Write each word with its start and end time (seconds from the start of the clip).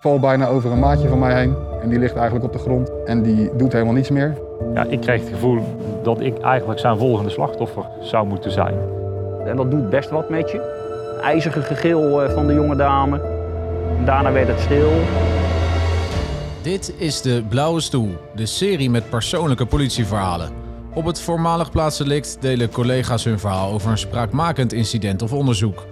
val 0.00 0.20
bijna 0.20 0.46
over 0.46 0.72
een 0.72 0.78
maatje 0.78 1.08
van 1.08 1.18
mij 1.18 1.40
heen. 1.40 1.54
En 1.82 1.88
die 1.88 1.98
ligt 1.98 2.14
eigenlijk 2.14 2.44
op 2.44 2.52
de 2.52 2.58
grond 2.58 2.90
en 3.04 3.22
die 3.22 3.50
doet 3.56 3.72
helemaal 3.72 3.94
niets 3.94 4.10
meer. 4.10 4.38
Ja, 4.74 4.84
ik 4.84 5.00
kreeg 5.00 5.20
het 5.20 5.28
gevoel 5.28 5.60
dat 6.02 6.20
ik 6.20 6.38
eigenlijk 6.38 6.80
zijn 6.80 6.98
volgende 6.98 7.30
slachtoffer 7.30 7.84
zou 8.00 8.26
moeten 8.26 8.50
zijn. 8.50 8.74
En 9.46 9.56
dat 9.56 9.70
doet 9.70 9.90
best 9.90 10.10
wat 10.10 10.28
met 10.28 10.50
je. 10.50 10.76
IJzige 11.22 11.62
gegil 11.62 12.22
eh, 12.22 12.34
van 12.34 12.46
de 12.46 12.54
jonge 12.54 12.76
dame. 12.76 13.20
Daarna 14.04 14.32
werd 14.32 14.48
het 14.48 14.60
stil. 14.60 14.90
Dit 16.62 16.94
is 16.98 17.22
de 17.22 17.42
Blauwe 17.48 17.80
Stoel, 17.80 18.16
de 18.34 18.46
serie 18.46 18.90
met 18.90 19.10
persoonlijke 19.10 19.66
politieverhalen. 19.66 20.50
Op 20.94 21.04
het 21.04 21.20
voormalig 21.20 21.70
plaatsdelict 21.70 22.36
delen 22.40 22.70
collega's 22.70 23.24
hun 23.24 23.38
verhaal 23.38 23.72
over 23.72 23.90
een 23.90 23.98
spraakmakend 23.98 24.72
incident 24.72 25.22
of 25.22 25.32
onderzoek. 25.32 25.86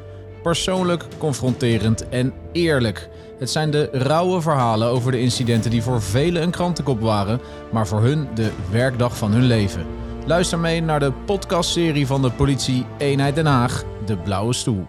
Persoonlijk, 0.47 1.05
confronterend 1.19 2.09
en 2.09 2.33
eerlijk. 2.53 3.09
Het 3.39 3.51
zijn 3.51 3.71
de 3.71 3.89
rauwe 3.93 4.41
verhalen 4.41 4.89
over 4.89 5.13
de 5.13 5.21
incidenten 5.21 5.71
die 5.71 5.83
voor 5.83 6.03
velen 6.03 6.43
een 6.43 6.51
krantenkop 6.51 7.01
waren, 7.01 7.41
maar 7.73 7.87
voor 7.87 8.01
hun 8.01 8.29
de 8.35 8.53
werkdag 8.71 9.17
van 9.17 9.33
hun 9.33 9.43
leven. 9.43 9.87
Luister 10.27 10.59
mee 10.59 10.83
naar 10.83 11.01
de 11.01 11.13
podcastserie 11.13 12.07
van 12.07 12.23
de 12.23 12.31
politie 12.31 12.87
Eenheid 12.99 13.35
Den 13.35 13.47
Haag, 13.47 13.85
De 14.05 14.17
Blauwe 14.17 14.53
Stoel. 14.53 14.87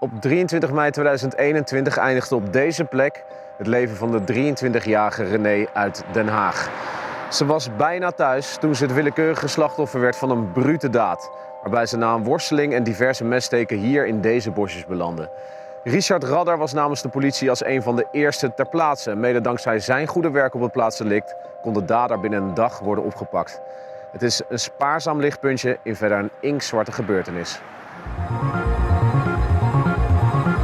Op 0.00 0.10
23 0.20 0.72
mei 0.72 0.90
2021 0.90 1.96
eindigde 1.96 2.34
op 2.34 2.52
deze 2.52 2.84
plek 2.84 3.24
het 3.58 3.66
leven 3.66 3.96
van 3.96 4.10
de 4.10 4.52
23-jarige 4.82 5.24
René 5.24 5.66
uit 5.72 6.04
Den 6.12 6.28
Haag. 6.28 6.70
Ze 7.30 7.46
was 7.46 7.76
bijna 7.76 8.10
thuis 8.10 8.56
toen 8.56 8.74
ze 8.74 8.84
het 8.84 8.94
willekeurige 8.94 9.48
slachtoffer 9.48 10.00
werd 10.00 10.16
van 10.16 10.30
een 10.30 10.52
brute 10.52 10.90
daad, 10.90 11.30
waarbij 11.62 11.86
ze 11.86 11.96
na 11.96 12.14
een 12.14 12.24
worsteling 12.24 12.74
en 12.74 12.82
diverse 12.82 13.24
messteken 13.24 13.78
hier 13.78 14.06
in 14.06 14.20
deze 14.20 14.50
bosjes 14.50 14.86
belandde. 14.86 15.30
Richard 15.84 16.24
Radder 16.24 16.58
was 16.58 16.72
namens 16.72 17.02
de 17.02 17.08
politie 17.08 17.50
als 17.50 17.64
een 17.64 17.82
van 17.82 17.96
de 17.96 18.06
eerste 18.12 18.54
ter 18.54 18.68
plaatse. 18.68 19.14
Mede 19.14 19.40
dankzij 19.40 19.78
zijn 19.78 20.06
goede 20.06 20.30
werk 20.30 20.54
op 20.54 20.60
het 20.60 20.72
plaatsdelict 20.72 21.34
kon 21.62 21.72
de 21.72 21.84
dader 21.84 22.20
binnen 22.20 22.42
een 22.42 22.54
dag 22.54 22.78
worden 22.78 23.04
opgepakt. 23.04 23.60
Het 24.12 24.22
is 24.22 24.40
een 24.48 24.58
spaarzaam 24.58 25.20
lichtpuntje 25.20 25.78
in 25.82 25.96
verder 25.96 26.18
een 26.18 26.30
inkzwarte 26.40 26.92
gebeurtenis. 26.92 27.60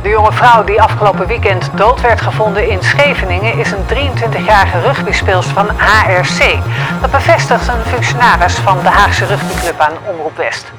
De 0.03 0.09
jonge 0.09 0.33
vrouw 0.33 0.65
die 0.65 0.83
afgelopen 0.83 1.27
weekend 1.27 1.71
dood 1.77 2.01
werd 2.01 2.21
gevonden 2.21 2.69
in 2.69 2.83
Scheveningen 2.83 3.59
is 3.59 3.71
een 3.71 3.85
23-jarige 3.85 4.81
rugbyspeelster 4.81 5.55
van 5.55 5.69
HRC. 5.69 6.59
Dat 7.01 7.11
bevestigt 7.11 7.69
een 7.69 7.81
functionaris 7.81 8.55
van 8.55 8.79
de 8.83 8.89
Haagse 8.89 9.25
rugbyclub 9.27 9.79
aan 9.79 9.93
Omroep 10.07 10.37
West. 10.37 10.73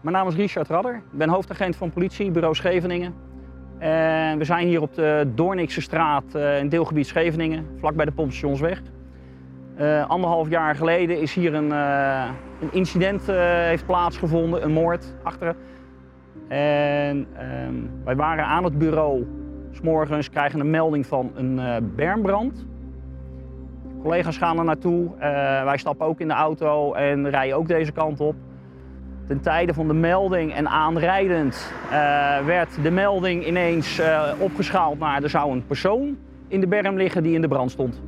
Mijn 0.00 0.16
naam 0.16 0.28
is 0.28 0.34
Richard 0.34 0.68
Radder. 0.68 0.94
Ik 0.94 1.18
ben 1.18 1.28
hoofdagent 1.28 1.76
van 1.76 1.90
politie, 1.90 2.30
bureau 2.30 2.54
Scheveningen. 2.54 3.14
En 3.78 4.38
we 4.38 4.44
zijn 4.44 4.66
hier 4.66 4.80
op 4.80 4.94
de 4.94 5.30
Doornikse 5.34 5.80
straat 5.80 6.34
eh, 6.34 6.58
in 6.58 6.68
deelgebied 6.68 7.06
Scheveningen, 7.06 7.66
vlak 7.78 7.94
bij 7.94 8.04
de 8.04 8.12
Pompstationsweg. 8.12 8.82
Uh, 9.80 10.08
anderhalf 10.08 10.48
jaar 10.48 10.74
geleden 10.74 11.20
is 11.20 11.34
hier 11.34 11.54
een, 11.54 11.68
uh, 11.68 12.28
een 12.60 12.72
incident 12.72 13.26
heeft 13.66 13.86
plaatsgevonden, 13.86 14.64
een 14.64 14.72
moord 14.72 15.14
achter. 15.22 15.56
En 16.48 17.26
um, 17.66 17.90
wij 18.04 18.16
waren 18.16 18.44
aan 18.44 18.64
het 18.64 18.78
bureau. 18.78 19.26
S'morgens 19.70 20.30
krijgen 20.30 20.60
een 20.60 20.70
melding 20.70 21.06
van 21.06 21.30
een 21.34 21.60
bermbrand. 21.94 22.66
Collega's 24.02 24.38
gaan 24.38 24.58
er 24.58 24.64
naartoe. 24.64 25.10
wij 25.64 25.76
stappen 25.76 26.06
ook 26.06 26.20
in 26.20 26.28
de 26.28 26.34
auto 26.34 26.92
en 26.92 27.30
rijden 27.30 27.56
ook 27.56 27.68
deze 27.68 27.92
kant 27.92 28.20
op. 28.20 28.34
Ten 29.30 29.40
tijde 29.40 29.74
van 29.74 29.88
de 29.88 29.94
melding 29.94 30.54
en 30.54 30.68
aanrijdend 30.68 31.72
werd 32.44 32.82
de 32.82 32.90
melding 32.90 33.46
ineens 33.46 34.00
opgeschaald 34.38 34.98
naar 34.98 35.22
er 35.22 35.30
zou 35.30 35.52
een 35.52 35.66
persoon 35.66 36.18
in 36.48 36.60
de 36.60 36.66
berm 36.66 36.96
liggen 36.96 37.22
die 37.22 37.34
in 37.34 37.40
de 37.40 37.48
brand 37.48 37.70
stond. 37.70 38.00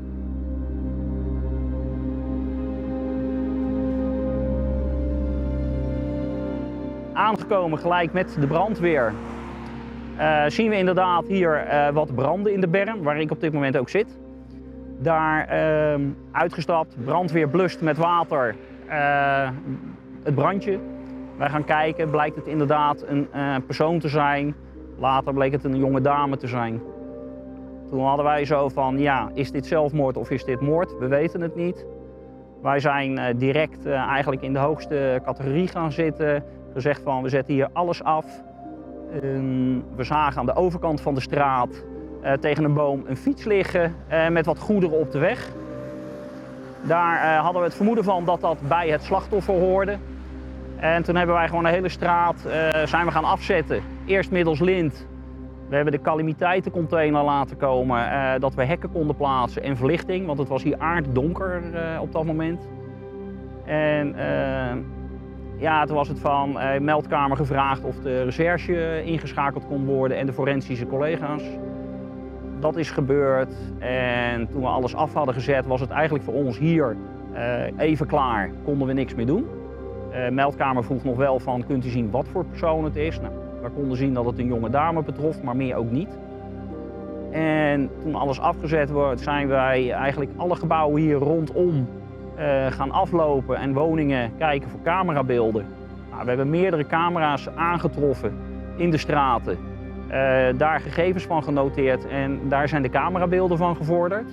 aangekomen 7.12 7.78
gelijk 7.78 8.12
met 8.12 8.36
de 8.40 8.46
brandweer. 8.46 9.12
Uh, 10.18 10.44
zien 10.46 10.70
we 10.70 10.76
inderdaad 10.76 11.26
hier 11.26 11.66
uh, 11.66 11.88
wat 11.88 12.14
branden 12.14 12.52
in 12.52 12.60
de 12.60 12.68
berm, 12.68 13.02
waar 13.02 13.20
ik 13.20 13.30
op 13.30 13.40
dit 13.40 13.52
moment 13.52 13.76
ook 13.76 13.88
zit. 13.88 14.06
Daar 14.98 15.48
uh, 15.52 16.06
uitgestapt, 16.32 17.04
brandweer 17.04 17.48
blust 17.48 17.80
met 17.80 17.96
water 17.96 18.54
uh, 18.88 19.48
het 20.22 20.34
brandje. 20.34 20.78
Wij 21.36 21.48
gaan 21.48 21.64
kijken, 21.64 22.10
blijkt 22.10 22.36
het 22.36 22.46
inderdaad 22.46 23.04
een 23.06 23.28
persoon 23.66 23.98
te 23.98 24.08
zijn. 24.08 24.54
Later 24.98 25.34
bleek 25.34 25.52
het 25.52 25.64
een 25.64 25.76
jonge 25.76 26.00
dame 26.00 26.36
te 26.36 26.46
zijn. 26.46 26.80
Toen 27.90 28.04
hadden 28.04 28.24
wij 28.24 28.44
zo 28.44 28.68
van, 28.68 28.98
ja, 28.98 29.30
is 29.34 29.50
dit 29.50 29.66
zelfmoord 29.66 30.16
of 30.16 30.30
is 30.30 30.44
dit 30.44 30.60
moord? 30.60 30.98
We 30.98 31.06
weten 31.06 31.40
het 31.40 31.56
niet. 31.56 31.86
Wij 32.62 32.80
zijn 32.80 33.38
direct 33.38 33.86
eigenlijk 33.86 34.42
in 34.42 34.52
de 34.52 34.58
hoogste 34.58 35.20
categorie 35.24 35.68
gaan 35.68 35.92
zitten 35.92 36.44
gezegd 36.72 37.02
van 37.02 37.22
we 37.22 37.28
zetten 37.28 37.54
hier 37.54 37.68
alles 37.72 38.02
af. 38.02 38.26
we 39.96 40.04
zagen 40.04 40.40
aan 40.40 40.46
de 40.46 40.54
overkant 40.54 41.00
van 41.00 41.14
de 41.14 41.20
straat 41.20 41.84
tegen 42.40 42.64
een 42.64 42.74
boom 42.74 43.02
een 43.06 43.16
fiets 43.16 43.44
liggen 43.44 43.94
met 44.30 44.46
wat 44.46 44.58
goederen 44.58 44.98
op 44.98 45.10
de 45.10 45.18
weg. 45.18 45.52
Daar 46.82 47.36
hadden 47.36 47.60
we 47.60 47.66
het 47.66 47.76
vermoeden 47.76 48.04
van 48.04 48.24
dat 48.24 48.40
dat 48.40 48.58
bij 48.68 48.88
het 48.88 49.02
slachtoffer 49.02 49.54
hoorde. 49.54 49.96
En 50.82 51.02
toen 51.02 51.16
hebben 51.16 51.34
wij 51.34 51.48
gewoon 51.48 51.64
de 51.64 51.70
hele 51.70 51.88
straat 51.88 52.40
zijn 52.84 53.06
we 53.06 53.10
gaan 53.10 53.24
afzetten. 53.24 53.82
Eerst 54.04 54.30
middels 54.30 54.60
lint. 54.60 55.06
We 55.68 55.74
hebben 55.74 55.92
de 55.92 56.00
calamiteitencontainer 56.00 57.22
laten 57.22 57.56
komen, 57.56 58.10
dat 58.40 58.54
we 58.54 58.64
hekken 58.64 58.92
konden 58.92 59.16
plaatsen 59.16 59.62
en 59.62 59.76
verlichting, 59.76 60.26
want 60.26 60.38
het 60.38 60.48
was 60.48 60.62
hier 60.62 60.78
aarddonker 60.78 61.62
op 62.00 62.12
dat 62.12 62.24
moment. 62.24 62.68
En 63.64 64.14
ja, 65.62 65.84
toen 65.84 65.96
was 65.96 66.08
het 66.08 66.18
van 66.18 66.60
eh, 66.60 66.80
meldkamer 66.80 67.36
gevraagd 67.36 67.84
of 67.84 67.96
de 67.98 68.22
recherche 68.22 69.02
ingeschakeld 69.04 69.66
kon 69.66 69.84
worden 69.84 70.16
en 70.16 70.26
de 70.26 70.32
forensische 70.32 70.86
collega's. 70.86 71.42
Dat 72.60 72.76
is 72.76 72.90
gebeurd 72.90 73.54
en 73.78 74.48
toen 74.48 74.60
we 74.60 74.66
alles 74.66 74.94
af 74.94 75.14
hadden 75.14 75.34
gezet 75.34 75.66
was 75.66 75.80
het 75.80 75.90
eigenlijk 75.90 76.24
voor 76.24 76.34
ons 76.34 76.58
hier 76.58 76.96
eh, 77.32 77.78
even 77.78 78.06
klaar. 78.06 78.50
Konden 78.64 78.86
we 78.86 78.92
niks 78.92 79.14
meer 79.14 79.26
doen. 79.26 79.61
Uh, 80.12 80.28
meldkamer 80.28 80.84
vroeg 80.84 81.04
nog 81.04 81.16
wel 81.16 81.38
van 81.38 81.64
kunt 81.66 81.84
u 81.86 81.88
zien 81.88 82.10
wat 82.10 82.28
voor 82.28 82.44
persoon 82.44 82.84
het 82.84 82.96
is. 82.96 83.20
Nou, 83.20 83.32
we 83.62 83.70
konden 83.70 83.96
zien 83.96 84.14
dat 84.14 84.24
het 84.24 84.38
een 84.38 84.46
jonge 84.46 84.70
dame 84.70 85.02
betrof, 85.02 85.42
maar 85.42 85.56
meer 85.56 85.76
ook 85.76 85.90
niet. 85.90 86.18
En 87.30 87.90
toen 88.02 88.14
alles 88.14 88.40
afgezet 88.40 88.90
wordt 88.90 89.20
zijn 89.20 89.48
wij 89.48 89.90
eigenlijk 89.90 90.30
alle 90.36 90.56
gebouwen 90.56 91.00
hier 91.02 91.16
rondom 91.16 91.88
uh, 92.38 92.66
gaan 92.66 92.90
aflopen 92.90 93.56
en 93.56 93.72
woningen 93.72 94.32
kijken 94.38 94.70
voor 94.70 94.80
camerabeelden. 94.82 95.66
Nou, 96.10 96.22
we 96.22 96.28
hebben 96.28 96.50
meerdere 96.50 96.86
camera's 96.86 97.48
aangetroffen 97.54 98.32
in 98.76 98.90
de 98.90 98.96
straten. 98.96 99.58
Uh, 100.08 100.14
daar 100.56 100.80
gegevens 100.80 101.24
van 101.24 101.42
genoteerd 101.42 102.06
en 102.06 102.40
daar 102.48 102.68
zijn 102.68 102.82
de 102.82 102.90
camerabeelden 102.90 103.58
van 103.58 103.76
gevorderd. 103.76 104.30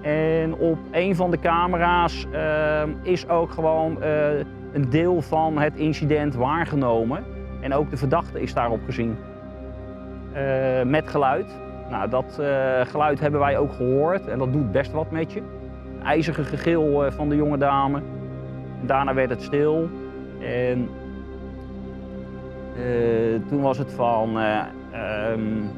En 0.00 0.54
op 0.54 0.78
een 0.90 1.16
van 1.16 1.30
de 1.30 1.38
camera's 1.38 2.26
uh, 2.32 2.82
is 3.02 3.28
ook 3.28 3.50
gewoon 3.50 4.02
een 4.72 4.90
deel 4.90 5.22
van 5.22 5.58
het 5.58 5.76
incident 5.76 6.34
waargenomen. 6.34 7.24
En 7.60 7.74
ook 7.74 7.90
de 7.90 7.96
verdachte 7.96 8.40
is 8.40 8.54
daarop 8.54 8.80
gezien. 8.84 9.16
met 10.84 11.08
geluid. 11.08 11.46
Nou, 11.90 12.08
dat 12.08 12.40
geluid 12.88 13.20
hebben 13.20 13.40
wij 13.40 13.58
ook 13.58 13.72
gehoord 13.72 14.26
en 14.26 14.38
dat 14.38 14.52
doet 14.52 14.72
best 14.72 14.92
wat 14.92 15.10
met 15.10 15.32
je 15.32 15.42
ijzige 16.02 16.44
gegil 16.44 17.04
eh, 17.04 17.12
van 17.12 17.28
de 17.28 17.36
jonge 17.36 17.58
dame. 17.58 18.00
Daarna 18.82 19.14
werd 19.14 19.30
het 19.30 19.42
stil. 19.42 19.88
En 20.40 20.88
toen 23.48 23.60
was 23.60 23.78
het 23.78 23.92
van, 23.92 24.36
um, 25.32 25.70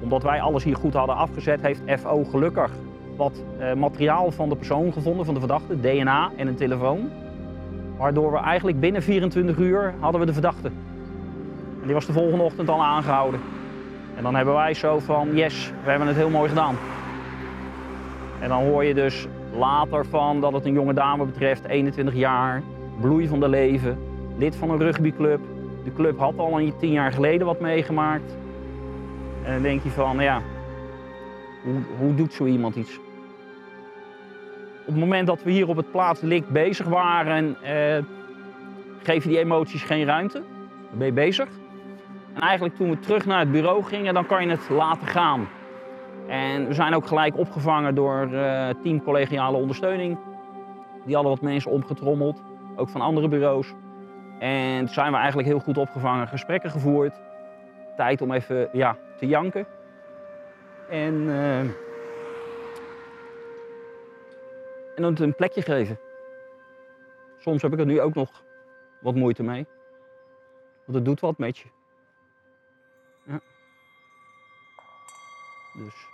omdat 0.00 0.22
wij 0.22 0.40
alles 0.40 0.64
hier 0.64 0.76
goed 0.76 0.94
hadden 0.94 1.16
afgezet, 1.16 1.60
heeft 1.60 1.82
FO 2.00 2.24
gelukkig 2.24 2.70
wat 3.16 3.42
uh, 3.60 3.72
materiaal 3.72 4.30
van 4.30 4.48
de 4.48 4.56
persoon 4.56 4.92
gevonden, 4.92 5.24
van 5.24 5.34
de 5.34 5.40
verdachte, 5.40 5.80
DNA 5.80 6.30
en 6.36 6.46
een 6.46 6.54
telefoon. 6.54 7.10
Waardoor 7.96 8.32
we 8.32 8.38
eigenlijk 8.38 8.80
binnen 8.80 9.02
24 9.02 9.56
uur 9.56 9.94
hadden 10.00 10.20
we 10.20 10.26
de 10.26 10.32
verdachte. 10.32 10.68
En 11.80 11.84
die 11.84 11.94
was 11.94 12.06
de 12.06 12.12
volgende 12.12 12.44
ochtend 12.44 12.68
al 12.68 12.82
aangehouden. 12.82 13.40
En 14.16 14.22
dan 14.22 14.34
hebben 14.34 14.54
wij 14.54 14.74
zo 14.74 14.98
van, 14.98 15.36
yes, 15.36 15.72
we 15.84 15.90
hebben 15.90 16.08
het 16.08 16.16
heel 16.16 16.30
mooi 16.30 16.48
gedaan. 16.48 16.76
En 18.40 18.48
dan 18.48 18.62
hoor 18.62 18.84
je 18.84 18.94
dus 18.94 19.26
later 19.56 20.06
van 20.06 20.40
dat 20.40 20.52
het 20.52 20.64
een 20.64 20.72
jonge 20.72 20.94
dame 20.94 21.24
betreft, 21.24 21.64
21 21.64 22.14
jaar, 22.14 22.62
bloei 23.00 23.28
van 23.28 23.40
de 23.40 23.48
leven, 23.48 23.98
lid 24.36 24.56
van 24.56 24.70
een 24.70 24.78
rugbyclub. 24.78 25.40
De 25.84 25.92
club 25.92 26.18
had 26.18 26.38
al 26.38 26.60
een 26.60 26.72
tien 26.78 26.92
jaar 26.92 27.12
geleden 27.12 27.46
wat 27.46 27.60
meegemaakt. 27.60 28.36
En 29.44 29.52
dan 29.52 29.62
denk 29.62 29.82
je 29.82 29.90
van, 29.90 30.20
ja, 30.20 30.42
hoe, 31.62 31.74
hoe 31.98 32.14
doet 32.14 32.32
zo 32.32 32.44
iemand 32.44 32.76
iets? 32.76 33.00
Op 34.86 34.90
het 34.90 35.00
moment 35.00 35.26
dat 35.26 35.42
we 35.42 35.50
hier 35.50 35.68
op 35.68 35.76
het 35.76 35.90
plaatselijk 35.90 36.48
bezig 36.48 36.86
waren, 36.86 37.56
eh, 37.62 38.04
geven 39.02 39.28
die 39.28 39.38
emoties 39.38 39.82
geen 39.82 40.04
ruimte. 40.04 40.42
Dan 40.88 40.98
ben 40.98 41.06
je 41.06 41.12
bezig. 41.12 41.48
En 42.34 42.40
eigenlijk 42.40 42.76
toen 42.76 42.90
we 42.90 42.98
terug 42.98 43.26
naar 43.26 43.38
het 43.38 43.52
bureau 43.52 43.82
gingen, 43.82 44.14
dan 44.14 44.26
kan 44.26 44.44
je 44.44 44.50
het 44.50 44.68
laten 44.68 45.06
gaan. 45.06 45.48
En 46.26 46.66
we 46.66 46.74
zijn 46.74 46.94
ook 46.94 47.06
gelijk 47.06 47.38
opgevangen 47.38 47.94
door 47.94 48.28
uh, 48.32 48.68
team 48.82 49.02
collegiale 49.02 49.56
ondersteuning. 49.56 50.18
Die 51.04 51.14
hadden 51.14 51.32
wat 51.32 51.42
mensen 51.42 51.70
omgetrommeld, 51.70 52.42
ook 52.76 52.88
van 52.88 53.00
andere 53.00 53.28
bureaus. 53.28 53.74
En 54.38 54.88
zijn 54.88 55.12
we 55.12 55.16
eigenlijk 55.16 55.48
heel 55.48 55.58
goed 55.58 55.78
opgevangen, 55.78 56.28
gesprekken 56.28 56.70
gevoerd. 56.70 57.20
Tijd 57.96 58.22
om 58.22 58.32
even 58.32 58.68
ja, 58.72 58.96
te 59.16 59.26
janken. 59.26 59.66
En, 60.88 61.14
uh, 61.14 61.60
en 64.94 65.02
dan 65.02 65.16
een 65.20 65.34
plekje 65.34 65.62
geven. 65.62 65.98
Soms 67.38 67.62
heb 67.62 67.72
ik 67.72 67.78
er 67.78 67.86
nu 67.86 68.00
ook 68.00 68.14
nog 68.14 68.44
wat 69.00 69.14
moeite 69.14 69.42
mee. 69.42 69.66
Want 70.84 70.96
het 70.96 71.04
doet 71.04 71.20
wat 71.20 71.38
met 71.38 71.58
je. 71.58 71.68
Ja. 73.24 73.40
Dus. 75.78 76.13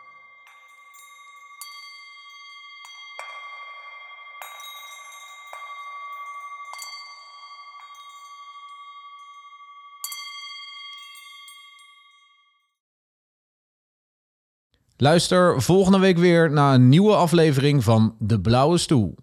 Luister 15.03 15.63
volgende 15.63 15.99
week 15.99 16.19
weer 16.19 16.51
naar 16.51 16.75
een 16.75 16.89
nieuwe 16.89 17.15
aflevering 17.15 17.85
van 17.85 18.15
De 18.19 18.41
Blauwe 18.41 18.79
Stoel. 18.79 19.15